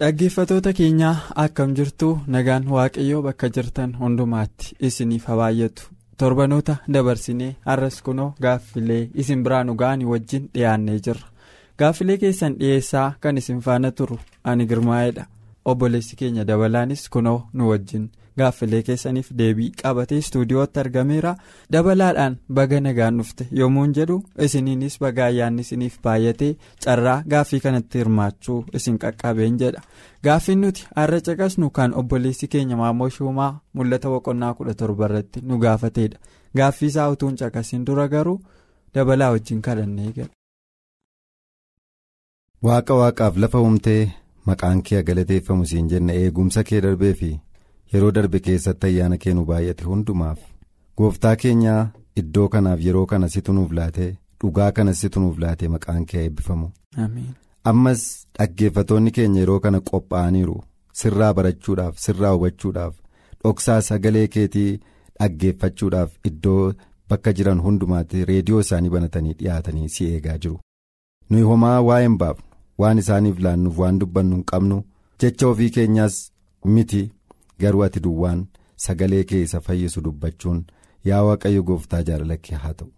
[0.00, 2.08] Dhaggeeffatoota keenyaa akkam jirtu?
[2.26, 5.88] Nagaan waaqayyoo bakka jirtan hundumaatti isiniif haa baay'atu
[6.22, 11.26] torbanoota dabarsinee har'as kunoo gaaffilee isin biraan ga'anii wajjin dhiyaannee jirra
[11.78, 15.26] gaaffilee keessan dhiyeessaa kan isin faana turu ani girmaa'eedha
[15.64, 18.08] obboleessi keenya dabalaanis kunoo nu wajjin
[18.40, 21.32] gaaffilee keessaniif deebii qabatee istuudiyootti argameera
[21.76, 26.50] dabalaadhaan baga nagaan dhufte yommuun jedhu isiniinis baga ayyaanni isiniif baay'atee
[26.86, 29.82] carraa gaaffii kanatti hirmaachuu isin qaqqabeen jedha
[30.28, 35.58] gaaffiin nuti har'a caqasnu kan obboleessi keenya maammoo shumaa mul'ata boqonnaa kudha torba irratti nu
[35.66, 36.18] gaafateedha
[36.62, 38.38] gaaffii isaa utuun caqasin dura garuu
[38.94, 40.32] dabalaa wajjin kadhannee gala.
[42.66, 44.02] waaqa waaqaaf lafa uumtee
[44.48, 47.30] maqaan kee galateeffamu siin jenna eegumsa kee darbee fi.
[47.92, 50.38] Yeroo darbe keessatti ayyaana kee nu baay'ate hundumaaf
[51.00, 51.82] gooftaa keenyaa
[52.22, 54.10] iddoo kanaaf yeroo kana situ nuuf laatee
[54.42, 56.68] dhugaa kanas situ nuuf laatee maqaan kee eebbifamu.
[57.70, 58.02] ammas
[58.38, 60.56] dhaggeeffatoonni keenya yeroo kana qophaa'aniiru
[61.00, 62.94] sirraa barachuudhaaf sirraa hubachuudhaaf
[63.44, 64.70] dhoksaa sagalee keetii
[65.18, 66.62] dhaggeeffachuudhaaf iddoo
[67.10, 70.58] bakka jiran hundumaatti reediyoo isaanii banatanii dhiyaatanii si eegaa jiru.
[71.30, 72.44] nuyi homaa waa hin baafnu
[72.82, 74.82] waan isaaniif laannuuf waan dubbannu hin qabnu
[75.22, 76.16] jecha ofii keenyaas
[76.74, 77.02] miti.
[77.62, 78.46] Garuu ati duwwaan
[78.86, 80.64] sagalee kee isa fayyisu dubbachuun
[81.10, 82.88] yaa waaqayyo gooftaa jaalala kee haa ta'u.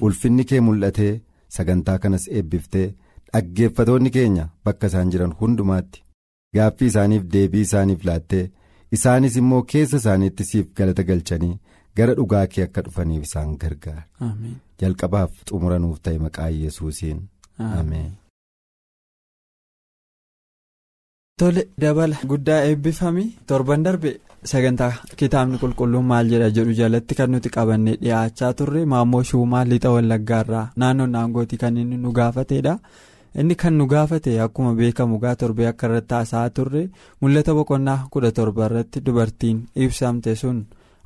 [0.00, 1.14] Ulfinni kee mul'atee
[1.56, 2.86] sagantaa kanas eebbiftee
[3.32, 6.02] dhaggeeffatoonni keenya bakka isaan jiran hundumaatti
[6.56, 8.44] gaaffii isaaniif deebii isaaniif laattee
[8.98, 11.58] isaanis immoo keessa isaaniitti siif galata galchanii
[12.00, 14.02] gara dhugaa kee akka dhufaniif isaan gargaara.
[14.80, 17.20] Jalqabaaf xumura nuuf ta'e maqaa yesuusiin.
[17.58, 18.10] Ameen.
[21.38, 22.16] Tole dabala.
[22.30, 24.10] Guddaa eebbifame torban darbe.
[24.50, 29.90] Sagantaa kitaabni qulqulluun maal jedha jedhu jalatti kan nuti qabannee dhiyaachaa turre maammoo shumaa lixa
[29.94, 32.74] wallaggaarraa naannoo naangootii kan inni nu gaafateedha.
[33.40, 36.82] Inni kan nu gaafate akkuma beekamu gaa torbee akka irratti haasa'aa turre
[37.20, 40.58] mul'ata boqonnaa kudha torba irratti dubartiin ibsamte sun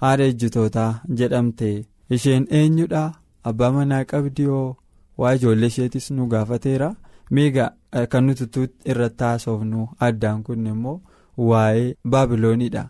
[0.03, 1.71] haadha ejjitootaa jedhamte.
[2.15, 3.03] Isheen eenyudha?
[3.49, 4.77] Abbaa manaa qabdi hoo
[5.19, 6.89] waa ijoollee isheetis nu gaafateera.
[7.39, 7.67] Miiga
[8.13, 10.97] kan nuti irratti haasofnu addaan kun immoo
[11.51, 12.85] waa'ee baabilooniidha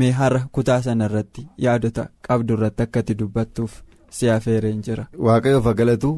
[0.00, 3.82] mee har'a kutaa sana irratti yaadota qabdu irratti akkatti dubbattuuf
[4.16, 5.04] si affeereen jira.
[5.26, 6.10] waaqayyoof galatu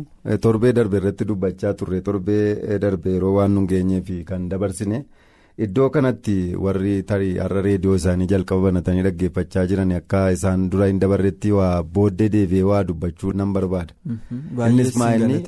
[0.42, 4.98] torbee darbe irratti dubbachaa turre torbee darbe yeroo waan nu geenyee fi kan dabarsine
[5.66, 6.34] iddoo kanatti
[6.66, 11.72] warri tarii har'a reediyoo isaanii jalqaba banatanii dhaggeeffachaa jiran akka isaan dura hin dabarretti waa
[11.96, 13.94] booddee deebi'ee waa dubbachuu nan barbaada.
[14.70, 15.42] innis maa'inni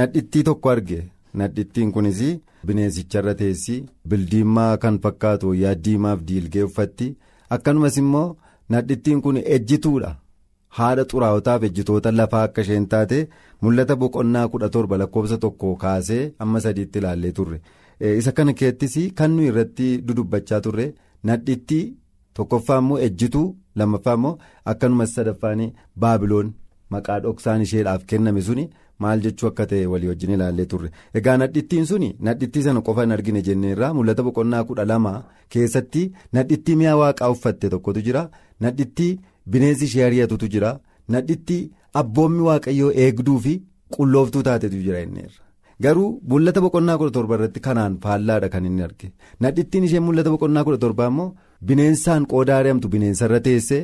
[0.00, 1.00] nadhittii tokko arge.
[1.40, 2.20] Nadhittiin kunis
[2.66, 3.74] bineensicharra teessi
[4.08, 7.08] bildiimaa kan fakkaatu wayyaa diimaaf diilgee uffatti
[7.56, 8.28] akkanumas immoo
[8.74, 10.10] nadhittiin kun ejjituudha
[10.78, 13.18] haadha xuraa'otaaf ejjitoota lafaa akka isheen taate
[13.62, 17.60] mul'ata boqonnaa kudha torba lakkoofsa tokko kaasee amma sadiitti ilaallee turre
[18.20, 20.86] isa kana keettis kan nuyi irratti dudubbachaa turre
[21.30, 21.84] nadhittii
[22.38, 23.46] tokkoffaa immoo ejjituu
[23.80, 24.38] lammaffaa immoo
[24.72, 26.52] akkanumas sadaffaanii baabiloon
[26.94, 28.64] maqaa dhoksaan isheedhaaf kenname suni.
[29.04, 30.90] Maal jechuu akka ta'e walii wajjin ilaallee turre.
[31.18, 35.14] Egaa nadhittiin suni nadhittii sana qofa hin argine jenneerraa mul'ata boqonnaa kudha lama
[35.52, 36.02] keessatti
[36.38, 38.22] nadhittii mi'a waaqaa uffatte tokkotu jira.
[38.60, 39.18] Nadhittii
[39.50, 40.70] bineensi ishee ari'atutu jira.
[41.14, 41.62] Nadhittii
[42.00, 43.54] abboommi waaqayyoo eegduu fi
[43.96, 45.42] qullooftuu taatetu jira inneerra
[45.84, 49.12] garuu mul'ata boqonnaa kudha torba irratti kanaan faallaadha kan inni arge.
[49.44, 51.28] Nadhittiin ishee mul'ata boqonnaa kudha torbaa immoo
[51.68, 53.82] bineensaan qooda ari'amtu bineensarra teessee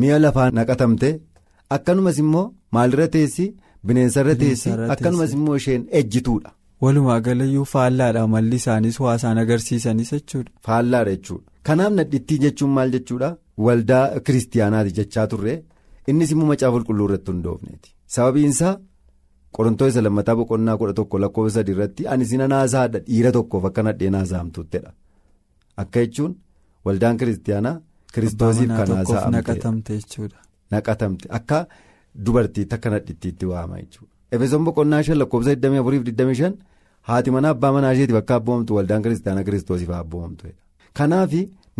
[0.00, 1.10] mi'a lafaan naqatamte.
[1.76, 3.46] Akkanumas immoo maalirra teessi.
[3.86, 6.50] Bineensarra teessi akkanumas immoo isheen ejjituudha.
[6.84, 10.50] walumaa galayyuu faallaadha malli isaanis waa isaan agarsiisanis jechuudha.
[10.66, 13.30] faallaadha jechuudha kanaaf nadhittii jechuun maal jechuudha
[13.66, 15.54] waldaa kiristiyaanaati jechaa turre
[16.10, 18.74] innis immoo macaafa qulqulluu irratti hundoofneeti sababiinsaa
[19.56, 24.10] qorontoota lammataa boqonnaa kudha tokko lakkoofsa sadii irratti ani sina naasaadha dhiira tokkoof akka nadhee
[24.16, 24.90] naasaamtuttedha
[25.82, 26.32] akka jechuun
[26.86, 27.76] waldaan kiristiyaanaa
[28.14, 28.88] kiristoosiif kan
[29.36, 30.38] naqatamte jechuudha.
[30.72, 31.58] naqatamte akka.
[32.14, 34.12] Dubartiitti akka nadhittiitti waama jechuudha.
[34.32, 36.52] Efesoon boqonnaa shan lakkoofsa 24-25
[37.10, 40.46] haati mana abbaa manaa isheetiif akka abboomamtu waldaan kiristaanaa kiristoosiif abboomamtu
[41.00, 41.32] kanaaf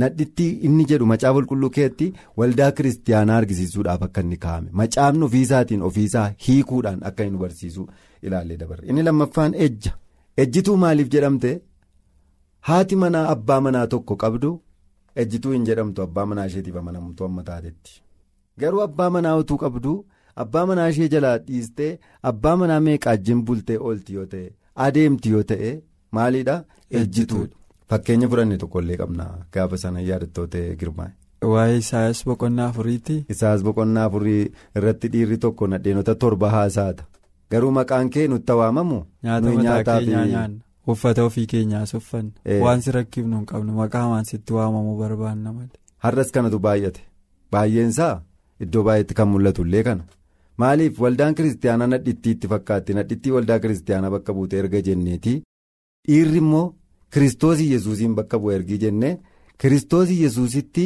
[0.02, 2.06] nadhitti inni jedhu macaa qulqulluu keetti
[2.40, 4.68] waldaa kiristiyaanaa argisiisuudhaaf akka inni kaa'ame.
[4.80, 7.88] Macaafni ofiisaatiin ofiisaa hiikuudhaan akka inni barsiisu
[8.22, 8.86] ilaallee dabarre.
[8.88, 9.92] Inni lammaffaan ejja.
[10.42, 11.50] Ejjituu maaliif jedhamte
[12.68, 14.50] haati manaa abbaa manaa tokko qabdu
[15.16, 18.02] ejjituu hin jedhamtu abbaa manaa isheetiif amanamtu amma taatetti.
[18.60, 19.92] Garuu abbaa manaa utuu qabdu
[20.44, 21.92] abbaa manaa ishee jalaa dhiistee
[22.30, 24.48] abbaa manaa meeqaajjiin bultee oolti yoo ta'e
[24.86, 25.70] adeemti yoo ta'e
[26.18, 26.56] maaliidha
[27.00, 27.54] ejjituudha.
[27.90, 31.12] Fakkeenya fudhanne tokkollee qabna gaafa sana yaadattoo ta'e girmaa'e.
[31.52, 33.16] Waa'ee Isaayyaas boqonnaa afuriiti.
[33.34, 37.04] Isaayyaas boqonnaa afurii irratti dhiirri tokko nadheenota torba haasaata
[37.50, 38.98] garuu maqaan kee nutti waamamu.
[39.22, 40.60] Nyaata mataa keenyaa nyaanna
[40.94, 42.32] uffata ofii keenyaas uffanna
[42.64, 45.76] waan si rakkifnu hin qabnu maqaa waan sitti waamamuu barbaanna malee.
[46.04, 47.00] Har'as kanatu baay'ate
[47.52, 48.14] baay'eensaa
[48.66, 50.04] iddoo baay'eetti kan mul'atu illee kana
[50.62, 55.34] maaliif waldaan kiristaanaa nadhittii itti fakkaatti nadhittii waldaa kiristaanaa bakka buute erga jenneeti.
[56.08, 56.66] Dhiirri immoo.
[57.14, 59.12] Kiristoos yesuusiin bakka bu'e ergii jennee
[59.60, 60.84] kiristoos yesuusitti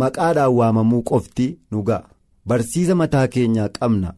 [0.00, 2.08] maqaadhaan waamamuu qofti nu ga'a.
[2.48, 4.10] Barsiisa mataa keenyaa qabna.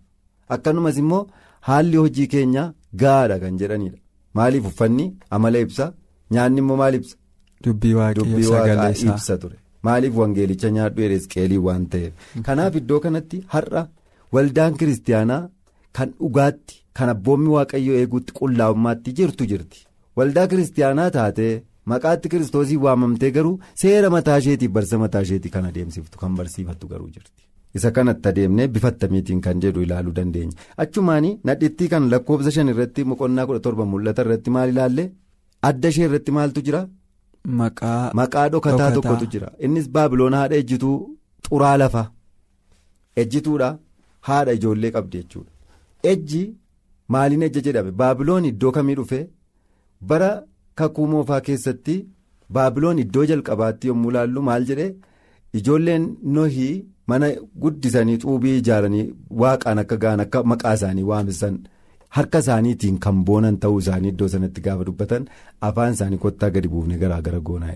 [0.55, 1.27] Akkanumas immoo
[1.69, 2.73] haalli hojii keenyaa
[3.03, 3.99] gahaadha kan jedhanidha
[4.35, 5.07] maaliif uffanni?
[5.31, 5.93] Amala ibsa.
[6.31, 7.17] Nyaanni immoo maal ibsa.
[7.65, 9.57] Dubbii waaqaa ibsa ture.
[9.83, 12.13] Maaliif wangeelicha nyaadhu eres qeelii waan ta'eef?
[12.47, 13.83] Kanaaf iddoo kanatti har'a
[14.35, 15.43] waldaan kiristaanaa
[15.99, 19.79] kan dhugaatti kan abboommi waaqayyoo eeguutti qullaa'ummaatti jirtu jirti.
[20.17, 21.55] waldaa kiristaanaa taatee
[21.93, 27.09] maqaatti kiristoosii waamamtee garuu seera mataa isheetiif barsa mataa isheetii kan adeemsiftu kan barsiifattu garuu
[27.15, 27.33] jirti.
[27.79, 30.53] Isa kanatti adeemnee bifa attamiitiin kan jedhu ilaaluu dandeenya.
[30.83, 35.05] Achumaanii nadhittii kan lakkoofsa shan irratti boqonnaa kudha torba mul'ata irratti maal ilaalle?
[35.69, 36.83] Adda ishee irratti maaltu jira.
[38.19, 38.91] maqaa dhokataa.
[38.97, 39.49] tokkotu jira.
[39.67, 40.97] Innis baabiloon haadha ejjituu
[41.49, 42.05] xuraa lafa.
[43.23, 43.69] Ejjituudha
[44.29, 45.51] haadha ijoollee qabdi jechuudha.
[46.11, 46.43] Ejji
[47.15, 49.21] maaliin ejja jedhame baabiloon iddoo kamii dhufe.
[50.09, 50.31] bara
[50.79, 51.95] kakuu moofaa keessatti
[52.55, 54.91] baabiloon iddoo jalqabaatti yommuu ilaallu maal jedhee
[55.61, 56.05] ijoolleen
[56.39, 56.75] nohii
[57.13, 57.31] mana
[57.63, 59.05] guddisanii xuubii ijaaranii
[59.43, 61.57] waaqaan akka ga'an akka maqaa isaanii waamsisan
[62.19, 65.29] harka isaaniitiin kan boonan ta'uu isaanii iddoo sanatti gaafa dubbatan
[65.69, 67.75] afaan isaanii kottaa gadi buufne garaa gara goonaa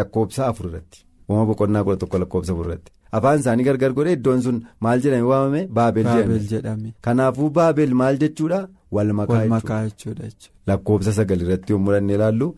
[0.00, 1.04] lakkoobsa afur irratti.
[1.28, 5.22] Uumama boqonnaa kudha tokko lakkoobsa afur irratti afaan isaanii gargar godhe iddoon sun maal jedhame
[5.32, 5.62] waamame?
[5.78, 6.06] Baabel
[6.52, 6.88] jedhame.
[7.06, 8.60] kanaafuu baabel maal jechuudha?
[8.92, 10.24] Wal makaa jechuudha.
[10.66, 12.48] lakkoobsa sagal irratti yommuu dhannee ilaallu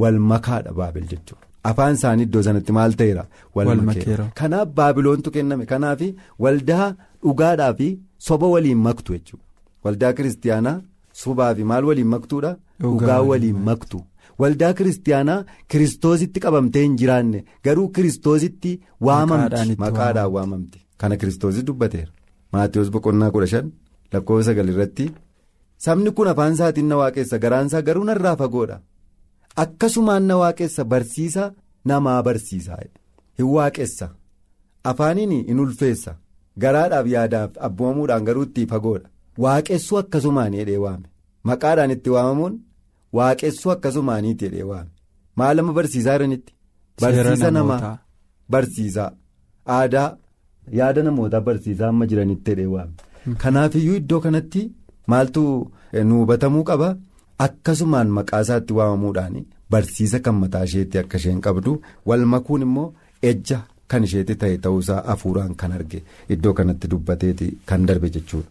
[0.00, 1.42] wal makaadha baabel jechuudha.
[1.70, 3.24] Afaan isaanii iddoo sanatti maal ta'eera?
[3.54, 4.24] Wal makeera.
[4.40, 5.66] kanaaf baabiloontu kenname.
[5.72, 6.00] Kanaaf
[6.44, 6.88] waldaa
[7.22, 9.44] dhugaadhaa fi soba waliin maktu jechuudha.
[9.84, 10.80] Waldaa kiristaanaa
[11.22, 12.56] sobaa fi maal waliin maktuudha?
[12.82, 13.98] Dhugaa waliin maktu
[14.42, 17.44] waldaa kiristaanaa kiristoositti qabamtee hin jiraanne.
[17.64, 18.72] Garuu kiristoositti
[19.08, 19.76] waamamti.
[19.84, 20.78] Maqaadhaan waamamti.
[20.98, 22.12] kana kiristoosis dubbateera.
[22.52, 23.72] Maatiyoos boqonnaa kudha shan
[24.12, 25.06] lakkoofsa sagal irratti.
[25.84, 28.76] sabni kun afaan isaatiin na waaqessa garaansaa garuu narraa fagoodha.
[29.62, 31.52] Akkasumaan na waaqessa barsiisa
[31.84, 32.76] namaa barsiisa
[33.38, 34.08] hin waaqessa.
[34.84, 36.14] Afaaniin hin ulfeessa.
[36.60, 39.08] Garaadhaaf yaadaaf abboomuudhaan garuu itti fagoodha.
[39.38, 41.08] Waaqessuu akkasumaan jedhee waame.
[41.50, 42.60] Maqaadhaan itti waamamuun
[43.18, 44.90] waaqessuu akkasumaaniiti jedhee waame.
[45.36, 46.52] Maal amma barsiisaa jiranitti
[47.00, 47.98] barsiisa namaa
[48.56, 49.10] barsiisaa.
[49.78, 50.08] Aadaa
[50.78, 52.92] yaada namootaa barsiisaa amma jiranitti jedhee waame.
[53.44, 54.62] Kanaafiyyuu iddoo kanatti.
[55.12, 55.40] maaltu
[56.08, 56.86] nu hubatamuu qaba?
[57.46, 59.34] Akkasumaan maqaa isaatti waamamuudhaan
[59.74, 61.72] barsiisa kan mataa isheetti akka isheen qabdu
[62.10, 62.86] wal makuun immoo
[63.30, 63.58] ejja
[63.94, 66.00] kan isheetti ta'e ta'uusaa hafuuraan kan arge
[66.36, 68.48] iddoo kanatti dubbateeti kan darbe jechuudha.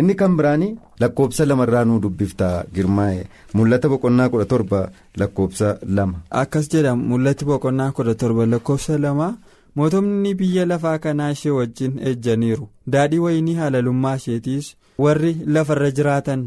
[0.00, 0.64] Inni kan biraan
[1.00, 3.20] lakkoobsa lamarraa nuu dubbifta girmaa'e
[3.56, 4.80] mul'ata boqonnaa kudha torba
[5.20, 6.16] lakkoobsa lama.
[6.42, 9.28] akkas jedha mul'ati boqonnaa kudha torba lakkoobsa lama.
[9.76, 14.66] mootonni biyya lafaa kanaa ishee wajjin ejjaniiru daadhii wayinii halalummaa isheetiis
[15.04, 16.42] warri lafarra jiraatan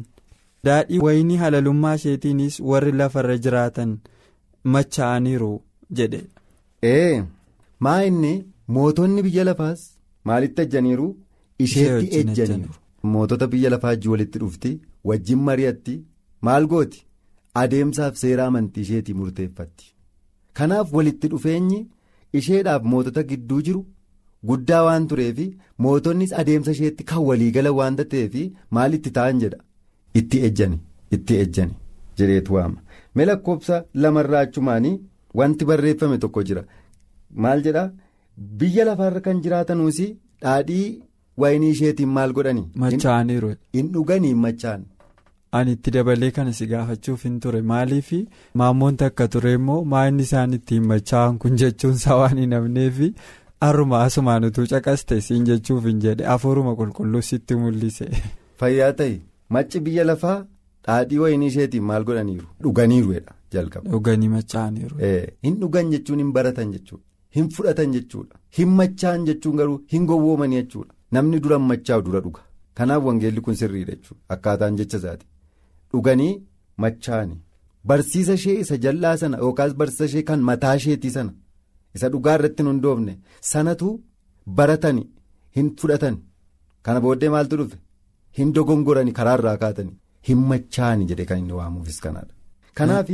[0.67, 3.91] daadhii wayinii halalummaa isheetiinis warri lafarra jiraatan
[4.73, 5.51] machaa'aniiru
[5.97, 6.21] jedhe.
[6.93, 7.23] ee
[7.85, 8.33] maa inni
[8.75, 9.79] mootonni biyya lafaas
[10.29, 11.07] maalitti ejjaniiru
[11.65, 12.73] isheetti ejjaniiru
[13.03, 14.79] mootota biyya lafaa ijji walitti dhufti.
[15.03, 15.99] Wajjin mari'atti?
[16.41, 17.03] Maal gooti?
[17.53, 19.93] Adeemsaaf seera amantii isheetii murteeffatti.
[20.53, 21.87] Kanaaf walitti dhufeenyi.
[22.37, 23.85] isheedhaaf mootota gidduu jiru.
[24.47, 25.37] Guddaa waan tureef
[25.83, 28.33] mootonnis adeemsa isheetti kan waliigala waan ta'eef
[28.77, 29.57] maalitti ta'an jedha?
[30.19, 30.79] Itti ejjani
[31.17, 31.73] itti ejjani
[32.17, 32.81] jedheetu waama.
[33.15, 34.99] Mee lakkoobsa lamarraa achumaanii
[35.41, 36.63] wanti barreeffame tokko jira.
[37.43, 37.85] Maal jedha
[38.59, 39.99] biyya lafaarra kan jiraatanuus
[40.41, 41.01] dhaadhii
[41.44, 42.67] wayinii isheetiin maal godhanii.
[42.84, 43.50] machaa'aniiru.
[43.77, 44.84] hin dhuganii machaa'an.
[45.58, 48.10] ani itti dabalee kana si gaafachuuf hin ture maaliif
[48.62, 53.00] maammoon takka ture immoo maa'inni isaan ittiin machaa'an kun jechuun isaa waan hin hafneef
[53.65, 58.10] har'uma asumaan utuu caqaste siin jechuuf hin jedhe hafuuruma qulqulluu sitti mul'ise.
[58.60, 59.15] fayyaa ta'e
[59.58, 60.36] macci biyya lafaa
[60.88, 63.89] dhaadhii wayinii isheetiin maal godhaniiru dhuganiiruudha jalqaba.
[63.94, 64.96] dhuganii machaa'aniiru.
[65.46, 67.03] hin dhugan jechuun hin baratan jechuudha
[67.39, 72.41] hin fudhatan jechuudha hin machaa'an jechuun garuu hin gowwoomanii jechuudha namni dura machaa'u dura dhuga.
[72.77, 75.25] Kanaaf wangeelli kun sirriidha jechuudha akkaataan jecha isaati.
[75.91, 76.33] Dhuganii
[76.83, 77.39] machaa'anii
[77.89, 81.33] barsiisa ishee isa jal'aa sana yookaas barsiisa ishee kan mataa isheetii sana
[81.99, 83.13] isa dhugaa irratti hin hundoofne
[83.51, 83.91] sanatu
[84.57, 85.07] baratanii
[85.59, 86.17] hin fudhatan
[86.85, 87.77] kana booddee maaltu dhufe?
[88.37, 89.95] Hin dogongoranii karaarraa kaatanii
[90.29, 92.33] hin machaa'anii jedhe kan inni waamuufis kanaadha.
[92.77, 93.09] kanaaf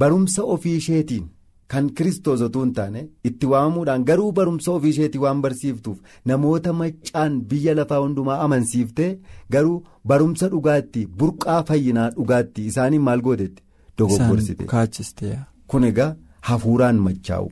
[0.00, 1.24] barumsa ofii isheetiin
[1.72, 5.98] kan kiristoos otuu hin taane itti waamamuudhaan garuu barumsa ofii isheetii waan barsiiftuuf
[6.30, 9.10] namoota maccaan biyya lafaa hundumaa amansiiftee
[9.56, 9.76] garuu
[10.12, 13.62] barumsa dhugaatti burqaa fayyinaa dhugaatti isaaniin maal gootetti?
[13.98, 14.64] Dogoggorsite
[15.66, 16.10] kun egaa
[16.50, 17.48] hafuuraan machaa'u.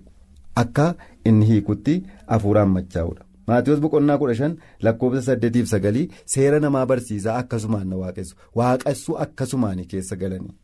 [0.62, 0.84] Akka
[1.30, 1.94] inni hiikutti
[2.26, 3.22] hafuuraan machaa'udha.
[3.48, 4.54] maatiiwwan boqonnaa kudha shan
[4.86, 8.34] lakkoofsa saddeetiif sagalii seera namaa barsiisaa akkasumaan na waaqessu.
[8.60, 10.54] Waaqessuu akkasumaan keessa galanii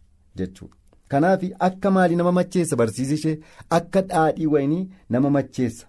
[0.41, 0.77] jechuudha.
[1.13, 3.37] Kanaaf akka maalii nama macheessa barsiisi ishee
[3.79, 4.83] akka dhaadhii wayinii
[5.17, 5.87] nama macheessa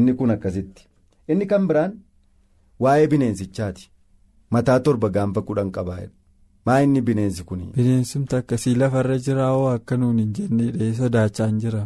[0.00, 0.86] inni kun akkasitti
[1.34, 1.92] inni kan biraan
[2.86, 3.90] waa'ee bineensichaati
[4.56, 6.12] mataa torba gaanfa kudhan qabaa'edha
[6.66, 7.60] maa inni bineensi kun.
[7.76, 11.82] bineensumti akkasii lafarra jiraawoo akka nuun hin jennee sodaachaa hin jira.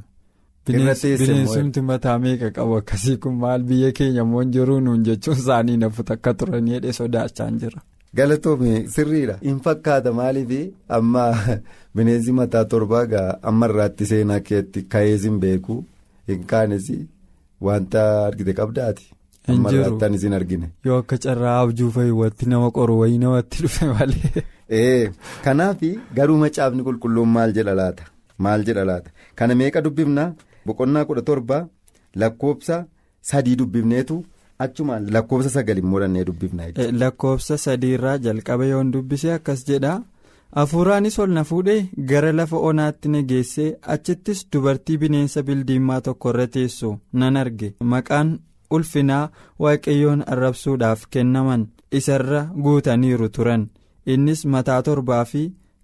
[0.66, 6.10] bineensumti mataa meeqa qabu akkasii kun maal biyya keenya immoo jiruu nuun jechuun isaanii nafuut
[6.16, 7.80] akka turanii hidhee sodaachaa hin jira.
[8.18, 10.52] Galatoome sirriidha hin fakkaata maaliif
[10.98, 11.24] amma
[11.94, 15.76] bineensi mataa torbaa gaa amma irraatti seenaa keetti ka'ees hin beeku
[16.32, 16.88] hin kaanes
[17.68, 19.04] wanta argite qabdaati.
[19.48, 20.70] amma irraatti isin argine.
[20.84, 24.44] yoo akka carraa abjuu fayyawatti nama qoru wayii namatti dhufe malee.
[24.80, 25.10] ee
[25.44, 25.80] kanaaf
[26.18, 28.04] garuu macaafni qulqulluun maal jedha laata
[28.48, 29.10] maal jedha laata
[29.42, 30.26] kana meeqa dubbifna
[30.66, 31.62] boqonnaa kudha torba
[32.24, 32.84] lakkoofsa
[33.30, 34.20] sadii dubbifneetu.
[34.64, 36.98] Achumaan lakkoofsa sagalii murannee dubbifna jechuudha.
[37.02, 39.92] lakkoofsa sadiirraa jalqaba yoon dubbise akkas jedha
[40.58, 46.46] hafuuraanis ol na fuudhee gara lafa onaatti na geessee achittis dubartii bineensa bildiimaa tokko irra
[46.56, 46.90] teessu
[47.20, 48.32] nan arge maqaan
[48.76, 49.30] ulfinaa
[49.64, 51.66] waaqayyoon arrabsuudhaaf kennaman
[51.98, 53.64] isarra guutaniiru turan
[54.12, 55.42] innis mataa torbaa fi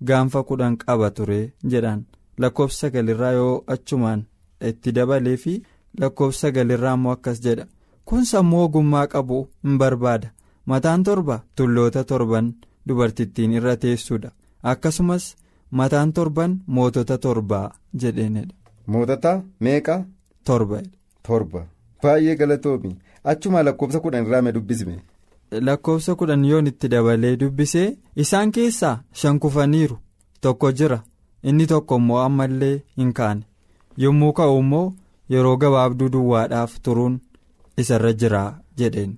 [0.09, 1.41] gaanfa kudhan qaba ture
[1.71, 2.05] jedhan
[2.43, 4.25] lakkoofsa sagalirraa yoo achumaan
[4.71, 5.55] itti dabalee fi
[6.01, 7.67] lakkoofsa sagalirraa immoo akkas jedha.
[8.09, 10.29] Kun sammuu ogummaa qabu hin barbaada
[10.73, 12.51] mataan torba tulloota torban
[12.89, 14.31] dubartittiin irra teessuudha
[14.73, 15.25] akkasumas
[15.81, 17.67] mataan torban mootota torbaa
[18.03, 18.55] jedheenidha.
[18.87, 19.97] mootota meeqa.
[20.45, 20.79] torba.
[21.27, 21.63] torba
[22.03, 22.93] baay'ee galatoomi
[23.35, 24.97] achuma lakkoofsa kudhan irraa dubbisme.
[25.69, 27.89] lakkoofsa kudhan yoon itti dabalee dubbisee
[28.25, 29.99] isaan keessaa shan kufaniiru
[30.41, 31.01] tokko jira
[31.43, 33.43] inni tokko immoo ammallee hin kaane
[34.05, 34.87] yommuu ka'u immoo
[35.35, 37.21] yeroo gabaabduu duwwaadhaaf turuun.
[37.83, 38.43] Isarra jira
[38.79, 39.17] jedheen.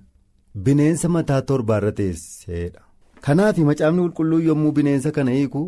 [0.65, 2.81] bineensa mataa torbaarra teesseedha.
[3.25, 5.61] kanaaf macaafni qulqulluu yommuu bineensa kana hiiku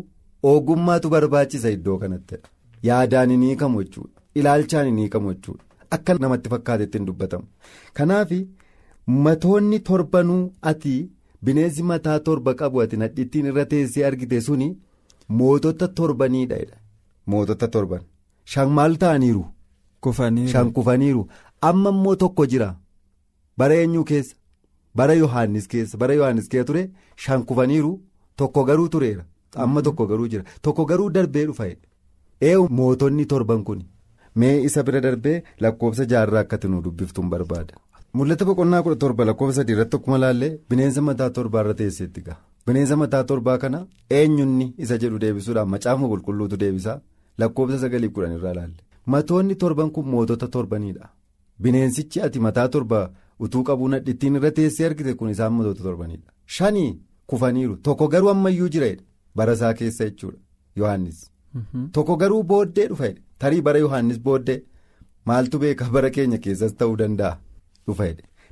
[0.52, 2.48] ogummaatu barbaachisa iddoo kanattidha.
[2.88, 5.64] yaadaan hin hiikamu jechuudha ilaalchaan hin hiikamu jechuudha
[5.96, 7.44] akka namatti fakkaatetti hin dubbatamu.
[8.00, 8.30] kanaaf
[9.26, 10.94] matoonni torbanuu ati
[11.44, 14.68] bineensi mataa torba qabu ati nadhittiin irra teessee argite suni
[15.40, 16.56] mootota torbaniidha
[17.34, 18.00] mootota torban
[18.52, 19.44] shan maal ta'aniiru.
[20.52, 21.26] shan kufaniiru
[21.70, 22.68] amma immoo tokko jira.
[23.58, 24.34] Bara eenyuu keessa?
[24.94, 25.98] Bara yohaannis keessa?
[25.98, 26.90] Bara yohaannis keessa ture?
[27.16, 28.00] Shan kufaniiru
[28.36, 29.24] tokko garuu tureera.
[29.56, 30.44] Amma tokko garuu jira.
[30.62, 31.66] Tokko garuu darbee dhufa
[32.40, 33.82] eewu mootonni torban kun
[34.34, 37.74] mee isa bira darbee lakkoofsa jaarraa akkatti nu dubbiftuun barbaada.
[38.14, 42.40] mul'ata boqonnaa kudha torba lakkoofsa sadii irratti akkuma laallee bineensa mataa torbaarra teesseetti gaha.
[42.66, 43.86] Bineensa mataa torbaa kana
[44.18, 46.98] eenyunni isa jedhu deebisuudhaan macaafuma qulqulluutu deebisaa?
[47.38, 48.76] Lakkoofsa sagalii kudhan irraa laalle.
[49.06, 51.08] Matoonni torban kun mootota torbaniidha.
[51.62, 53.10] Bineensichi ati mataa torba.
[53.46, 56.90] Utuu qabuu nadhittiin irra teessee argite kun isaan mootota torbanidha shanii
[57.26, 57.76] kufaniiru.
[57.76, 58.90] Tokko garuu ammayyuu jira
[59.36, 60.38] bara isaa keessa jechuudha.
[60.76, 61.30] Yohannis.
[61.92, 63.08] Tokko garuu booddee dhufa
[63.38, 64.62] tarii bara yohannis booddee
[65.26, 65.84] maaltu beeka?
[65.92, 67.36] Bara keenya keessas ta'uu danda'a.
[67.86, 68.08] Dhufa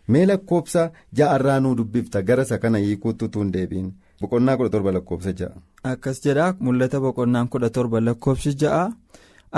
[0.09, 2.23] mee lakkoofsa ja'arraa nuu dubbifta?
[2.23, 3.91] Gara isa kana hiikuutti utuu hin deebiin.
[4.21, 5.61] Boqonnaa kudha torba lakkoofsa ja'a.
[5.93, 8.93] akkas jedhaa mul'ata boqonnaan kudha torba lakkoofsi ja'a.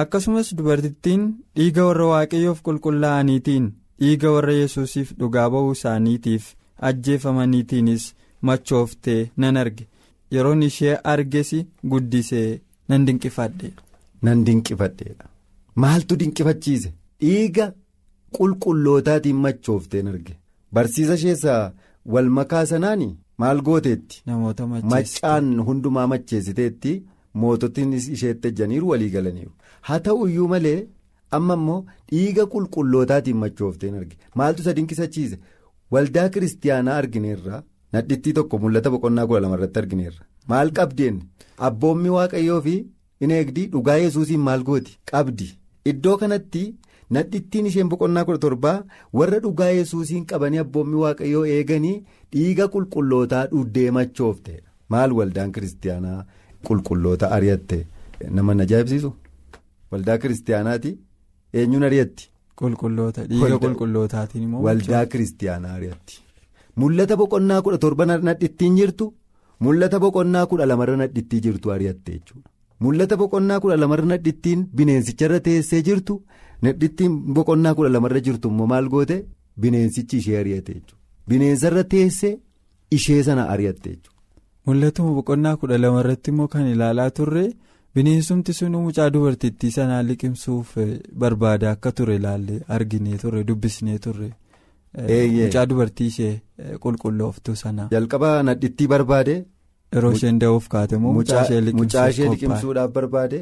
[0.03, 1.25] Akkasumas dubartittiin
[1.57, 3.67] dhiiga warra waaqayyoof qulqullaa'aniitiin.
[4.03, 6.45] Dhiiga warra yesuusiif dhugaa ba'uu isaaniitiif
[6.91, 8.05] ajjeefamaniitiinis
[8.49, 9.85] machooftee nan arge
[10.37, 11.51] yeroon ishee arges
[11.91, 12.49] guddisee
[12.89, 13.69] nan dinqifadhe.
[14.27, 15.27] nan dinqifadheedha
[15.85, 16.91] maaltu dinqifachiise
[17.23, 17.67] dhiiga
[18.37, 20.35] qulqullootaatiin machoofteen arge
[20.75, 21.63] barsiisa isheessaa
[22.13, 23.03] wal makaa sanaan
[23.41, 24.23] maal gooteetti.
[24.27, 26.93] namoota maccaan hundumaa macheessiteetti
[27.43, 29.53] moototni isheetti ejjaniiru walii galaniiru
[29.89, 30.81] haa ta'u iyyuu malee.
[31.39, 34.17] Amma immoo dhiiga qulqullootaatiin machoofteen arge.
[34.35, 35.39] Maaltu isa dinqisachiise
[35.93, 37.62] waldaa kiristiyaanaa argineerra
[37.97, 40.25] nadhittii tokko mul'ata boqonnaa kudha lamarratti argineerra.
[40.49, 41.19] Maal qabdeen
[41.69, 42.77] abboommi waaqayyoo fi
[43.21, 44.99] in eegdii dhugaa yesuusiin maal gooti?
[45.11, 45.49] Qabdi.
[45.91, 46.62] Iddoo kanatti
[47.17, 48.77] nadhittiin isheen boqonnaa kudha torbaa
[49.21, 51.97] warra dhugaa yesuusiin qabanii abboommii waaqayyoo eeganii
[52.33, 54.55] dhiiga qulqullootaa dhuddeemachoofte
[54.95, 56.25] maal waldaan kiristaanaa
[56.67, 57.79] qulqulloota ari'atte?
[58.31, 59.11] Nama na ajaa'ibsiisu.
[59.93, 60.91] Waldaa kiristaanaati
[61.59, 62.29] eenyuun ari'atti.
[62.61, 64.63] Qulqulloota dhiiga qulqullootaatiin immoo.
[64.67, 66.15] Waldaa kiristaanaa ari'atti.
[66.81, 69.07] Mul'ata boqonnaa kudha torba nadhittiin jirtu
[69.65, 72.49] mul'ata boqonnaa kudha lamarra nadhittii jirtu ari'atte jechuudha.
[72.83, 76.15] Mul'ata boqonnaa kudha lamarra nadhittiin bineensicharra teessee jirtu
[76.63, 79.17] nadhittiin boqonnaa kudha lamarra jirtu immoo maal goote
[79.61, 81.01] bineensichi ishee ari'ate jechuudha.
[81.29, 82.35] Bineensarra teessee
[82.97, 84.21] ishee sana ari'atte jechuudha.
[84.67, 87.47] Mul'atuma boqonnaa kudha lamarratti immoo kan ilaalaa turre.
[87.95, 90.71] Bineensumti sun mucaa dubartittii sanaa liqimsuuf
[91.23, 94.29] barbaada akka ture ilaallee arginee turre dubbisnee turre.
[94.99, 96.35] mucaa dubartii ishee
[96.85, 97.89] qulqullooftu sana.
[97.95, 99.35] jalqaba nadhittii barbaade.
[99.95, 101.61] yeroo isheen da'uuf kaate immoo mucaa ishee
[102.31, 103.39] liqimsuudhaaf barbaade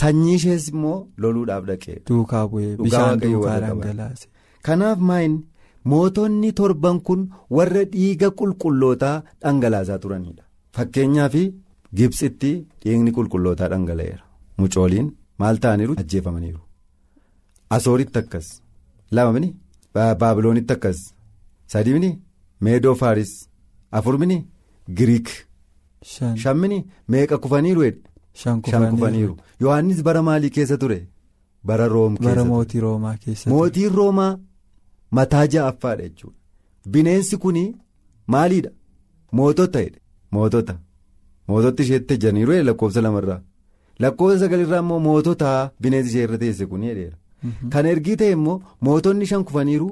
[0.00, 1.96] sanyii ishees immoo loluudhaaf dhaqee.
[2.10, 4.26] duukaa bu'ee bishaan duukaa dhangalaase.
[4.68, 5.36] kanaaf maayin
[5.92, 10.42] mootonni torban kun warra dhiiga qulqullootaa dhangalaasaa turanidha
[10.78, 11.34] fakkeenyaaf.
[11.98, 12.50] Gibsitti
[12.82, 14.24] dhiigni qulqullootaa dhangala'eera
[14.60, 15.08] mucooliin
[15.42, 16.60] maal ta'aniiru ajjeefamaniiru.
[17.76, 18.46] Asooritti akkas.
[19.16, 19.48] Lamamni
[19.94, 20.98] baabiloonitti akkas.
[21.72, 22.10] Sadimni
[22.64, 23.32] meedoo faaris
[23.98, 24.38] afurmini
[24.98, 25.28] giriik.
[26.42, 27.82] Shammini meeqa kufaniiru
[28.40, 29.34] shan kufaniiru.
[29.60, 30.98] yohannis bara maalii keessa ture?
[31.64, 34.38] Bara room keessa mootii roomaa keessa mootiin roomaa
[35.18, 36.36] mataa ja'affaadha jechuudha.
[36.92, 37.58] Bineensi kun
[38.26, 38.70] maaliidha?
[39.32, 39.80] Mootota
[40.30, 40.74] mootota.
[41.48, 43.40] Moototi isheetti ejjaniiru lakkoofsa lamarraa
[44.04, 47.16] lakkoofsa sagalirraa immoo mootota bineensi ishee irra teesse kun jedheera.
[47.72, 49.88] Kan ergii ta'e immoo mootonni shan kufaniiru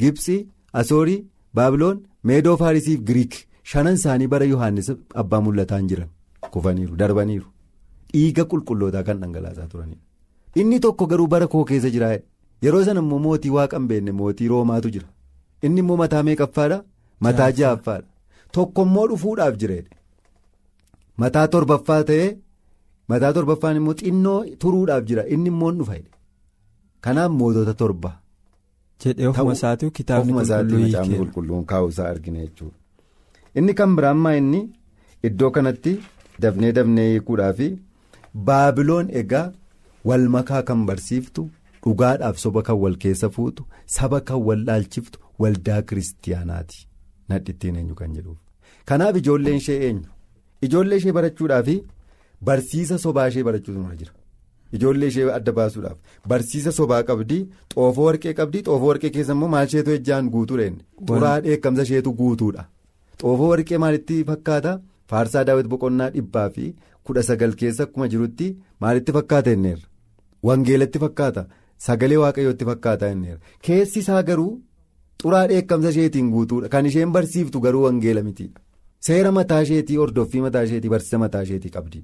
[0.00, 0.46] Gibsii
[0.80, 3.34] Asoorii Baabiloon Meedoo Faarisii fi Giriik
[3.72, 4.90] shanan isaanii bara Yohaannis
[5.22, 6.08] abbaa mul'ataan jiran
[6.50, 7.46] kufaniiru darbaniiru.
[8.12, 10.00] Dhiiga qulqullootaa kan dhangalaasaa turanidha.
[10.60, 12.10] Inni tokko garuu bara koo keessa jira
[12.62, 15.06] yeroo sana immoo mootii waaqan beenne mootii roomaatu jira.
[15.62, 16.82] Inni immoo mataa meeqaffaadha?
[17.20, 18.06] Mataa ja'affaadha.
[18.52, 19.96] Tokko immoo dhufuudhaaf jireedha.
[21.18, 22.28] Mataa torbaffaa ta'ee
[23.08, 25.96] mataa torbaffaan immoo xinnoo turuudhaaf jira inni immoo dhufa
[27.06, 28.10] kanaaf mootota torba.
[29.02, 30.32] jedhee ofuma isaatiif kitaabni
[31.20, 32.76] qulqulluun kaa'uusaa argina jechuudha.
[33.58, 34.60] Inni kan biraammaa inni
[35.28, 35.92] iddoo kanatti
[36.42, 37.68] dafnee dafnee hiikuudhaa fi
[38.50, 39.46] baabiloon egaa
[40.10, 41.42] wal makaa kan barsiiftu
[41.84, 43.64] dhugaadhaaf soba kan wal keessa fuutu
[43.96, 46.86] saba kan wal dhaalchiftu waldaa kiristiyaanaati
[47.32, 48.38] nadhittiin eenyu kan jedhuuf
[48.92, 50.08] kanaaf ijoolleen ishee eenyu.
[50.66, 51.68] Ijoollee ishee barachuudhaaf
[52.48, 54.12] barsiisa sobaa ishee barachuutu irra jira.
[54.76, 55.98] Ijoollee ishee adda baasuudhaaf
[56.32, 57.40] barsiisa sobaa qabdii
[57.74, 60.84] xoofoo warqee qabdii xoofoo warqee keessa immoo maal isheetu ejjaan guutuudha inni.
[61.08, 62.64] Xuraa dheekkamsa isheetu guutuudha.
[63.20, 64.78] Xoofoo warqee maalitti fakkaata
[65.10, 66.70] faarsaa daawwiti boqonnaa dhibbaa fi
[67.04, 69.86] kudha sagal keessa akkuma jirutti maalitti fakkaata inneerra.
[70.46, 71.46] Wangeelatti fakkaata
[71.86, 73.40] sagalee waaqayyootti fakkaata inneerra.
[73.66, 74.50] Keessi isaa garuu
[75.22, 78.60] xuraa dheekkamsa isheetiin guutuudha kan isheen barsiiftu garuu wangeela mitiidha.
[79.06, 82.02] Seera mataa isheetii hordoffii mataa isheetii barsiisa mataa isheetii qabdi.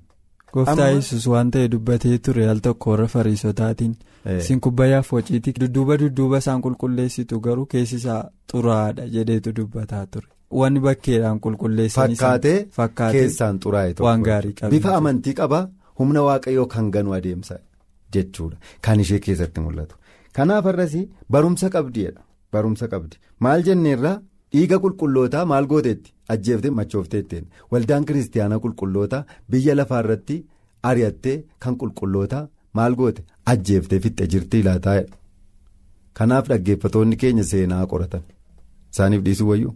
[0.52, 3.96] Gooftaa yesus waan ta'e dubbatee ture al tokko warra fariisotaatiin.
[4.38, 10.26] Isin kubbayyaaf wociitii dudduuba dudduuba isaan qulqulleessitu garuu keessi isaa xuraadha jedheetu dubbataa ture.
[10.60, 12.16] Wanni bakkeedhaan qulqulleessanii.
[12.16, 13.94] Fakkaatee keessaan xuraa'e.
[14.06, 14.70] Waan gaarii qaba.
[14.76, 15.60] Bifa amantii qaba
[15.98, 17.58] humna waaqayyoo kan ganu adeemsa
[18.14, 18.56] jechuudha
[18.88, 19.96] kan ishee keessatti mul'atu.
[20.32, 20.96] Kanaaf har'as
[21.30, 21.70] barumsa
[22.94, 24.16] qabdi maal jenneerraa.
[24.56, 30.42] Dhiiga qulqullootaa maal gooteetti ajjeeftee machoofteetteen waldaan kiristaanaa qulqulloota biyya lafaa irratti
[30.90, 32.42] ari'attee kan qulqulloota
[32.78, 35.18] maal goote ajjeeftee fixxe jirti laataa'edha
[36.20, 38.24] kanaaf dhaggeeffatoonni keenya seenaa qoratan
[38.94, 39.74] isaaniif dhiisuu wayyuu.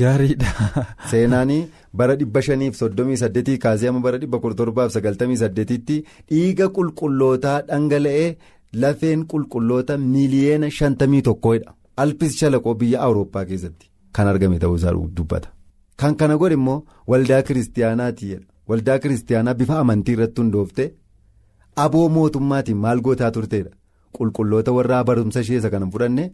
[0.00, 0.50] gaariidha.
[1.10, 1.60] seenaanii
[2.00, 6.00] bara dhibba shaniif soddomii saddeetii kaasee amma bara dhibba torbaaf sagaltamii saddeetitti
[6.32, 8.28] dhiiga qulqullootaa dhangala'ee
[8.84, 11.76] lafeen qulqulloota miliyeena shantamii tokkoodha.
[12.02, 15.48] Alpis shalaqoo biyya awurooppaa keessatti kan argame ta'uusaa dubbata.
[16.00, 20.84] Kan kana godhe immoo waldaa kiristaanaati waldaa kiristaanaa bifa amantii irratti hundoofte
[21.84, 23.70] aboo mootummaatiin maal gootaa turteedha?
[24.16, 26.24] Qulqulloota warraa barumsa ishee isa kana fudhanne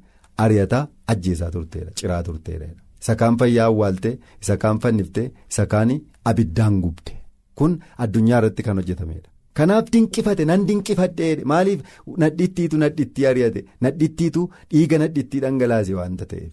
[0.44, 2.66] ari'ataa ajjeesaa turteedha ciraa turteedha.
[3.03, 5.90] Isa kaan fayyaa awwaaltee isa kaan fanniftee isa kaan
[6.25, 7.12] abiddaan gubte.
[7.55, 9.30] Kun addunyaa irratti kan hojjetameedha.
[9.61, 11.81] Kanaaf dinqifate nan dinqifadhee maaliif
[12.25, 14.44] nadhittiitu nadhittii ari'ate nadhittiitu
[14.75, 16.53] dhiiga nadhittii dhangalaase waanta ta'eef.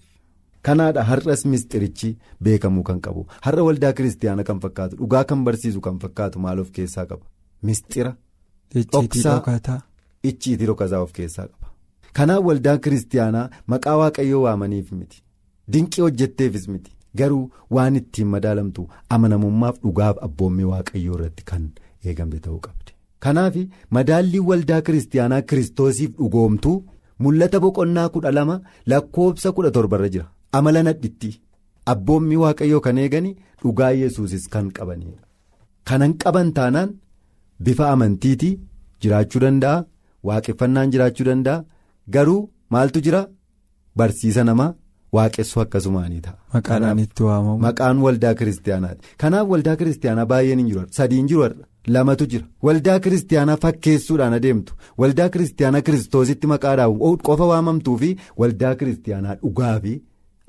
[0.68, 2.10] Kanaadha har'as mistirichi
[2.48, 6.72] beekamuu kan qabu har'a waldaa kiristaanaa kan fakkaatu dhugaa kan barsiisu kan fakkaatu maal of
[6.80, 7.26] keessaa qaba
[7.70, 8.12] mistira.
[8.76, 9.80] dhoksaa
[10.30, 11.68] icciitii dhokasaa of keessaa qaba.
[12.18, 15.24] Kanaaf waldaan kiristaanaa maqaa waaqayyoo waamaniif miti
[15.74, 17.44] dinqii hojjetteefis miti garuu
[17.78, 21.64] waan ittiin madaalamtu amanamummaaf dhugaaf abboommii waaqayyoo irratti kan.
[22.10, 22.87] eegamte ta'uu qabdi
[23.26, 23.56] kanaaf
[23.98, 26.78] madaalliin waldaa kiristaanaa kiristoosiif dhugoomtuu
[27.26, 28.56] mul'ata boqonnaa kudha lama
[28.92, 30.26] lakkoobsa kudha torbarra jira.
[30.58, 31.32] Amala nadhitti.
[31.92, 35.22] Abboommi waaqayyoo kan eegani dhugaa yesuusis kan qabanidha
[35.90, 36.90] kanan qaban taanaan
[37.66, 38.60] bifa amantiitii
[39.02, 39.86] jiraachuu danda'a
[40.28, 41.64] waaqeffannaan jiraachuu danda'a
[42.16, 42.42] garuu
[42.74, 43.22] maaltu jira?
[43.98, 44.74] Barsiisa namaa
[45.16, 46.38] waaqessuu akkasumaanii ta'a.
[47.66, 50.84] Maqaan waldaa kiristaanaati kanaaf waldaa kiristaanaa baay'een hin jiru.
[50.98, 51.44] Sadii hin jiru
[51.88, 52.46] lamatu jira.
[52.64, 54.74] Waldaa kiristaanaa fakkeessuudhaan adeemtu
[55.04, 58.10] waldaa kiristaanaa kiristoositti maqaadhaan qofa waamamtuu fi
[58.42, 59.94] waldaa kiristaanaa dhugaa fi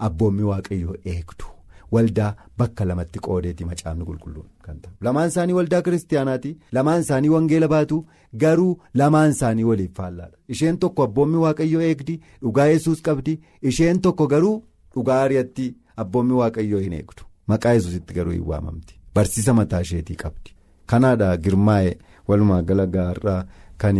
[0.09, 1.45] abboommi waaqayyoo eegdu.
[1.93, 4.93] Waldaa bakka lamatti qoodeeti macaafni qulqulluun kan ta'u.
[5.07, 8.01] Lamaan isaanii waldaa kiristaanaati lamaan isaanii wangeela baatu
[8.43, 10.37] garuu lamaan isaanii waliif faallaadha.
[10.49, 13.39] Isheen tokko abboommi waaqayyoo eegdi dhugaa yesuus qabdi.
[13.63, 14.53] Isheen tokko garuu
[14.95, 15.71] dhugaa ari'atti
[16.05, 17.23] abboommi waaqayyoo hin eegdu.
[17.47, 18.95] Maqaa yesuusitti garuu hin waamamti.
[19.15, 20.51] Barsiisa mataa isheetii qabdi.
[20.93, 21.97] Kanaadha girmaa'e
[22.29, 23.41] walumaa gala gaarraa
[23.85, 23.97] kan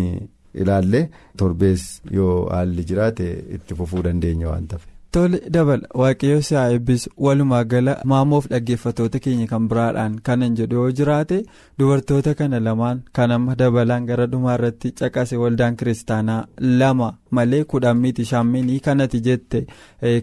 [0.63, 1.01] ilaalle
[1.39, 1.83] torbees
[2.19, 4.87] yoo haalli jiraate itti fufuu dandeenya waan ta'eef.
[5.17, 10.91] Tole dabala waaqayyo si'a eebbisu walumaa gala maamoof dhaggeeffatoota keenya kan biraadhaan kanan jedhu yoo
[10.99, 11.39] jiraate
[11.79, 16.43] dubartoota kana lamaan kan amma dabalaan gara dhumaa irratti caqase waldaan kiristaanaa
[16.83, 19.67] lama malee kudhan miti shamminii kanati jette.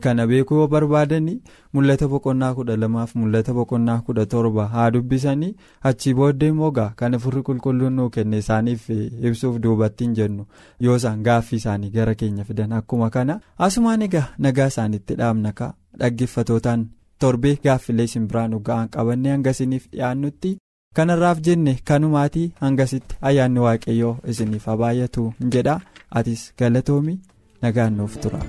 [0.02, 1.42] Kana beekuu yoo barbaadanii
[1.74, 7.20] mul'ata boqonnaa kudha lamaaf mul'ata boqonnaa kudha torba haa dubbisanii achii booddee immoo gaa kana
[7.20, 10.46] furri qulqulluun nuu kenne isaaniif ibsuuf duubatti hin jennu.
[10.80, 15.74] Yoo isaan gaaffii isaanii gara keenya fidan akkuma kana asumaan egaa nagaa isaaniitti dhaabna kaa
[16.00, 16.86] dhaggeeffatootaan
[17.20, 20.58] torbee gaaffilee simbiraan ga'an qabannee hangasiniif dhiyaannutti
[20.96, 25.24] kanarraaf jenne kanumaatii hangasitti ayyaanni waaqayyoo isiniif haa baay'atu
[25.56, 25.76] jedha
[26.20, 27.16] atis galatoomi
[27.62, 28.40] nagaan nuuf tura.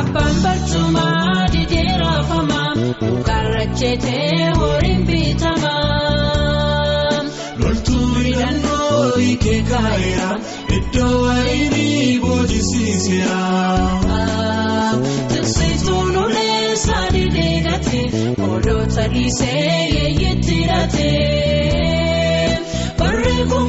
[0.00, 2.70] Abbaan barcumaa dideeraafamaa
[3.00, 5.76] mukarrachitee horiin bitamaa.
[7.62, 10.30] Loltuu hidhannoo hiikee kaa'eera
[10.78, 13.40] iddoo wayinii boojisiiseera.
[15.32, 18.02] Tiksituun ulee sadii deegate
[18.48, 21.10] oolota dhiisee yeeyitti hidhate.
[22.98, 23.68] Barree kun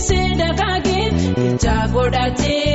[0.00, 1.06] Miisee dagaagee
[1.46, 2.70] ija godhatee.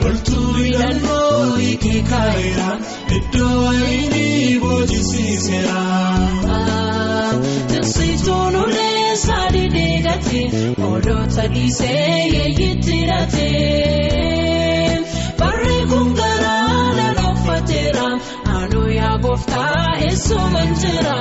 [0.05, 2.71] Loltuu hidhannoo hiikee kaa'eera
[3.19, 4.10] iddoo wayinii
[5.41, 5.81] boojisiiseera.
[7.69, 10.43] Tiksituun ulee sadii deegate
[10.85, 13.49] oolota dhiisee yeeyitti hidhate.
[15.39, 18.09] Barree kun garaa laloofateera
[18.57, 21.19] aanuu yaa gooftaa eessuman jira.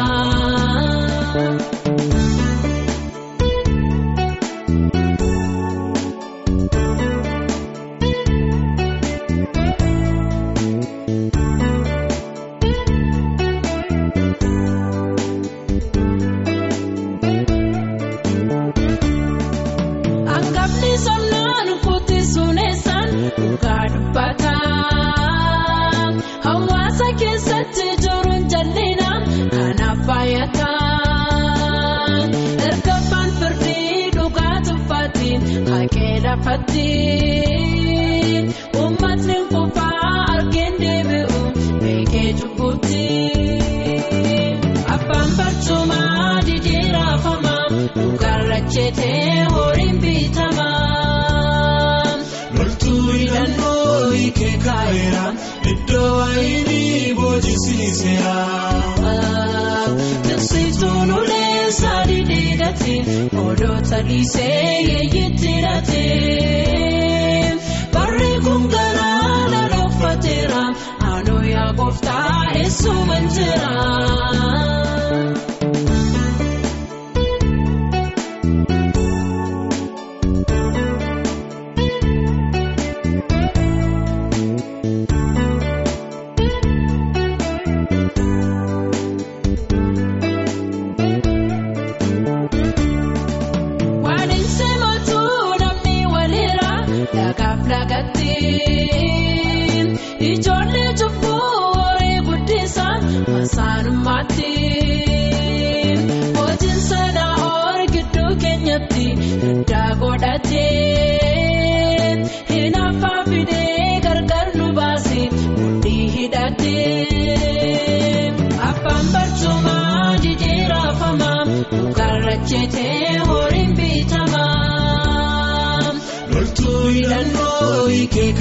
[72.80, 74.89] Eessuman jira.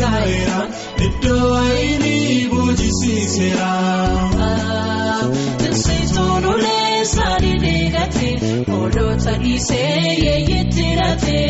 [0.09, 0.61] Kaa'eera
[1.07, 3.73] iddoo wayinii boojisiiseera.
[5.63, 8.31] Tiksituun ulee sadii deegate
[8.79, 11.41] oolota dhiisee yeeyitti hidhate.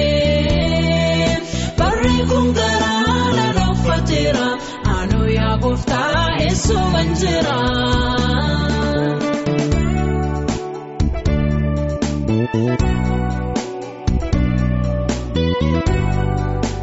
[1.79, 4.49] Barri kun garaa lala uffateera
[4.97, 7.59] aanuu yaa gooftaa eessuman jira.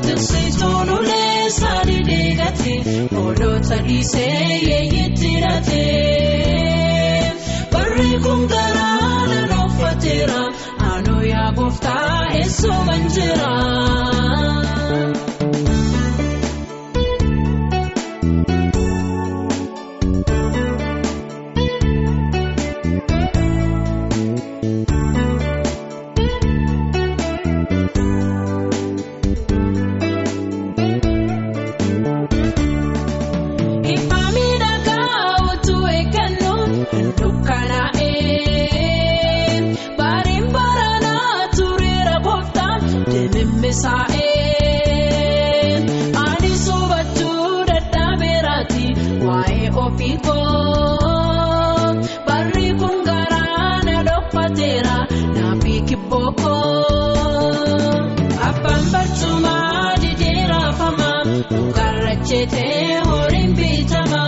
[0.06, 2.74] Tiksituun ulee sadii deegate
[3.22, 5.82] oolota dhiisee yeeyitti hidhate.
[7.72, 10.42] Barri kun garaa lala uffateera
[10.90, 13.52] aanuu yaa gooftaa eessuman jira.
[49.28, 51.88] Waa'ee ofii koo
[52.28, 54.96] barri kun garaa na dhokfateera
[55.36, 56.62] naafi kibboo koo
[58.48, 61.10] abbaan barcumaa didiraafama
[61.50, 64.22] dhugaarra jetee horiin bitamaa.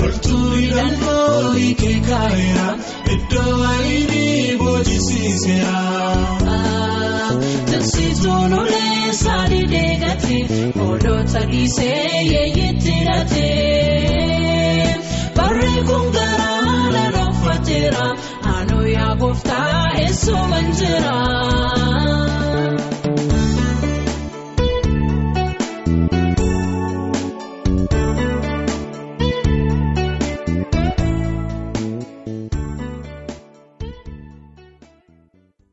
[0.00, 2.68] Loltuu hidhannoo hiikee kaa'eera
[3.16, 5.78] iddoo wayinii boojisiiseera.
[7.70, 10.38] Tiksituun ulee sadii deegate
[11.00, 14.94] Odoota dhiisee yeeyitti latee
[15.36, 18.06] barree kun garaa lala uffateera
[18.54, 21.16] aanoo yaa gooftaa eessuuman jira.